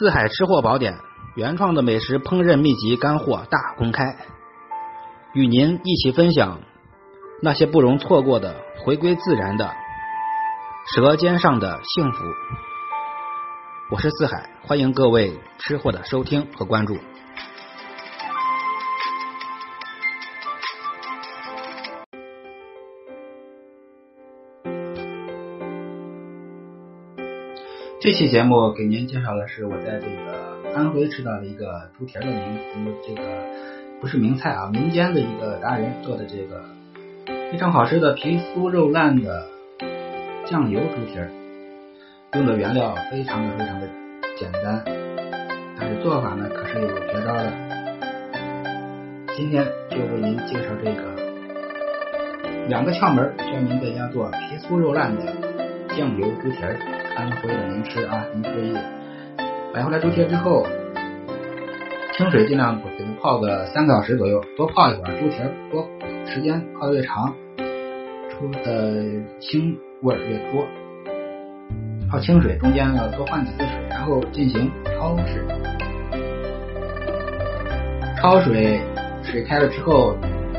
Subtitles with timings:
[0.00, 0.98] 四海吃货宝典，
[1.34, 4.16] 原创的美食烹饪秘籍干货大公开，
[5.34, 6.62] 与您一起分享
[7.42, 9.70] 那些不容错过的回归自然的
[10.86, 12.24] 舌尖上的幸福。
[13.90, 16.96] 我是四海，欢迎各位吃货的收听和关注。
[28.02, 32.58] 这期节目给您介绍的是我在这个安徽吃到的一个猪蹄的名，
[33.06, 33.20] 这个
[34.00, 36.64] 不是名菜啊，民间的一个达人做的这个
[37.52, 39.46] 非常好吃的皮酥肉烂的
[40.46, 41.28] 酱油猪蹄儿，
[42.32, 43.86] 用的原料非常的非常的
[44.38, 44.82] 简单，
[45.78, 47.52] 但是做法呢可是有绝招的。
[49.36, 55.26] 今天就为您介绍这个两个窍门，教您在家做皮酥肉烂的
[55.94, 56.78] 酱油猪蹄儿。
[57.16, 58.72] 安徽的名吃啊，您可以
[59.74, 60.66] 买回来猪蹄之后，
[62.12, 65.36] 清水尽量给它泡个三个小时左右，多泡一会儿，猪蹄
[65.70, 65.88] 多
[66.26, 67.34] 时间泡的越长，
[68.28, 68.92] 出的
[69.40, 70.64] 腥味越多。
[72.10, 75.44] 泡清水中间要多换几次水，然后进行焯制。
[78.20, 78.80] 焯水
[79.22, 80.16] 水开了之后，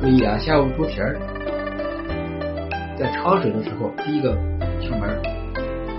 [0.00, 1.16] 注意啊，下入猪蹄儿，
[2.96, 4.36] 在焯水的时候，第一个
[4.80, 5.33] 窍门。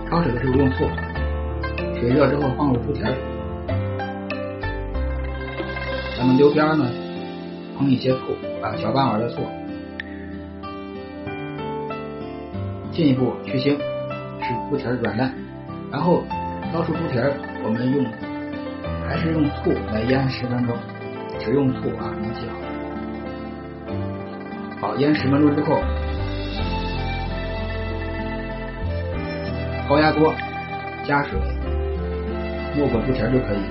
[0.10, 0.88] 焯水的时候用醋，
[2.00, 3.12] 水热之后放入猪蹄儿，
[6.18, 6.86] 咱们溜边呢
[7.78, 9.42] 烹一些醋啊，小半碗的醋，
[12.92, 13.76] 进一步去腥，
[14.42, 15.34] 使猪蹄儿软烂，
[15.92, 16.24] 然后
[16.72, 18.06] 捞出猪蹄儿，我们用
[19.08, 20.78] 还是用醋来腌十分钟，
[21.40, 22.42] 只用醋啊，您记
[24.80, 24.88] 好。
[24.88, 25.82] 好，腌十分钟之后。
[29.88, 30.34] 高压锅
[31.04, 31.40] 加水，
[32.76, 33.62] 没过猪蹄就可以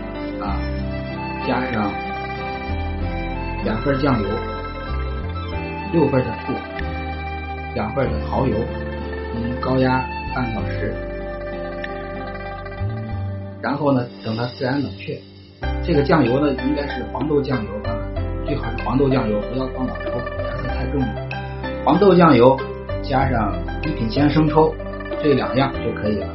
[0.41, 0.57] 啊。
[1.45, 1.91] 加上
[3.65, 4.29] 两份酱油，
[5.93, 6.53] 六份的醋，
[7.75, 8.57] 两份的蚝油，
[9.35, 10.05] 嗯，高压
[10.35, 10.95] 半小时。
[13.61, 15.19] 然后呢，等它自然冷却。
[15.83, 17.91] 这个酱油呢，应该是黄豆酱油啊，
[18.47, 21.09] 最好是黄豆酱油，不要放老抽，颜色太重了。
[21.85, 22.57] 黄豆酱油
[23.03, 23.53] 加上
[23.83, 24.73] 一品鲜生抽。
[25.25, 26.35] 这两样就可以了。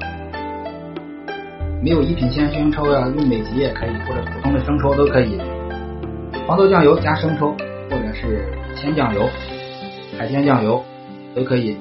[1.79, 5.39] 没有一品鲜生抽呀，用美极也可以，或者普通的生抽都可以。
[6.47, 7.51] 黄豆酱油加生抽，
[7.87, 8.43] 或者是
[8.75, 9.29] 鲜酱油、
[10.17, 10.83] 海鲜酱油
[11.35, 11.77] 都可以。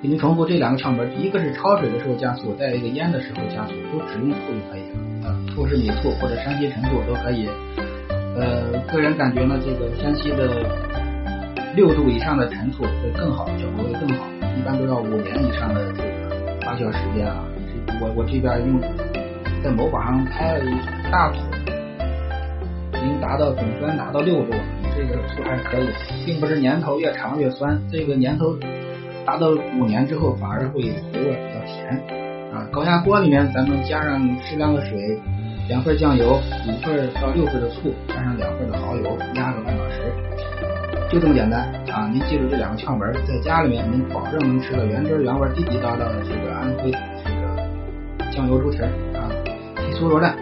[0.00, 5.28] 给您重复这两个窍门：一个是焯水的时候加醋，再一个腌的时候加醋，都只用醋就可以了。
[5.28, 7.48] 啊，醋是米醋或者山西陈醋都可以。
[8.36, 10.48] 呃，个人感觉呢，这个山西的
[11.74, 14.24] 六度以上的陈醋会更好，效果会更好。
[14.56, 17.44] 一般都要五年以上的这个发酵时间啊！
[18.00, 18.80] 我我这边用
[19.64, 20.78] 在某宝上拍了一
[21.10, 21.40] 大桶，
[22.92, 24.52] 已经达到总酸达到六度，
[24.94, 25.88] 这个醋还可以，
[26.26, 28.56] 并不是年头越长越酸，这个年头
[29.24, 31.96] 达到五年之后反而会回味比较甜
[32.52, 32.68] 啊！
[32.70, 35.18] 高压锅里面咱们加上适量的水，
[35.68, 39.77] 两份酱油，五份到六份的醋，加上两份的蚝油，压个半。
[41.10, 41.60] 就这么简单
[41.90, 42.06] 啊！
[42.12, 46.90] 您记住这两个窍门，在家里面您保证能吃到原汁原味、地地道道的这个安徽
[47.24, 49.24] 这个酱油猪蹄儿啊，
[49.76, 50.36] 皮酥肉烂。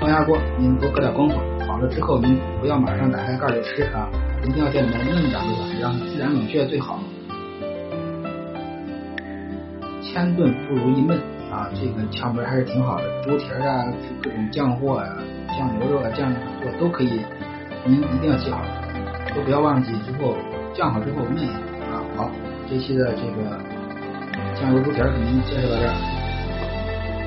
[0.00, 4.08] 高压锅您多搁点功夫，好了之后您不要马上打开盖就吃啊，
[4.44, 7.00] 一定要在里面焖两个小时，让它自然冷却最好。
[10.00, 11.14] 千炖不如一焖
[11.50, 13.22] 啊，这个窍门还是挺好的。
[13.22, 13.84] 猪蹄儿啊，
[14.22, 15.18] 各种酱货啊，
[15.58, 17.20] 酱牛肉啊，酱货都可以，
[17.84, 18.62] 您一定要记好。
[19.36, 20.34] 都不要忘记，之后
[20.72, 21.52] 酱好之后焖一下
[21.92, 22.00] 啊。
[22.16, 22.30] 好，
[22.66, 23.60] 这期的这个
[24.58, 25.92] 酱油猪蹄儿给您介绍到这儿。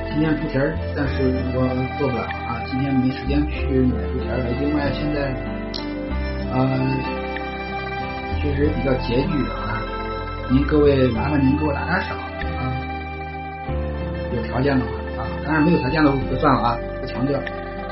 [0.09, 1.21] 今天猪蹄儿暂时
[1.53, 4.49] 我做不了啊，今天没时间去买猪蹄儿了。
[4.59, 5.37] 另外现在
[6.51, 6.65] 呃
[8.41, 9.77] 确实比较拮据啊，
[10.49, 12.17] 您各位麻烦您给我打点赏
[12.57, 12.73] 啊，
[14.35, 17.39] 有条件的话啊，当然没有条件的就算了啊，不强调，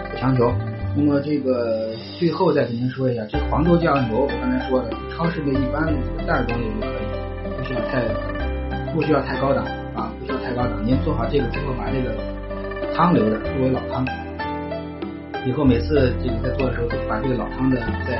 [0.09, 0.51] 不强求。
[0.95, 5.85] 那么这个最后再给您说一下，这黄豆酱油我刚才说的，超市的一般
[6.25, 8.01] 袋装的就可以，不需要太
[8.91, 10.83] 不需要太高档啊，不需要太高档。
[10.83, 12.15] 您做好这个之后，把这个
[12.95, 14.03] 汤留着作为老汤，
[15.45, 17.77] 以后每次这个在做的时候，把这个老汤的
[18.07, 18.19] 再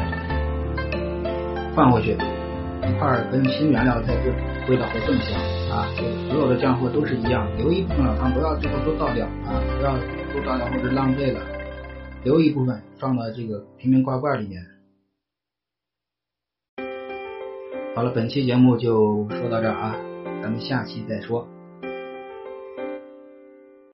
[1.74, 4.32] 放回去，一块儿跟新原料再炖，
[4.70, 5.34] 味道会更香
[5.74, 5.90] 啊。
[5.98, 11.40] 就所有的酱货都是一样，留一部分老汤，不要最后都倒掉啊，不要都倒掉或者浪费了。
[12.24, 14.66] 留一部分放到这个瓶瓶罐罐里面。
[17.96, 19.96] 好了，本期节目就说到这儿啊，
[20.42, 21.48] 咱们下期再说。